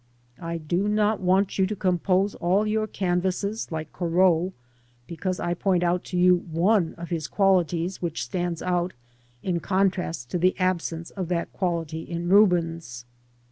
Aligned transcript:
I 0.41 0.57
(fo'not 0.57 1.19
want 1.19 1.59
you 1.59 1.67
to 1.67 1.75
compose 1.75 2.33
all 2.33 2.65
your 2.65 2.87
canvases 2.87 3.71
like 3.71 3.93
Corot 3.93 4.51
because 5.05 5.39
I 5.39 5.53
point 5.53 5.83
out 5.83 6.03
to 6.05 6.17
you 6.17 6.37
one 6.37 6.95
of 6.95 7.11
his 7.11 7.27
qualities, 7.27 8.01
which 8.01 8.23
stands 8.23 8.63
out 8.63 8.93
in 9.43 9.59
contrast 9.59 10.31
to 10.31 10.39
the 10.39 10.55
absence 10.57 11.11
of 11.11 11.27
that 11.27 11.53
quality 11.53 12.01
in 12.01 12.29
Rubens. 12.29 13.05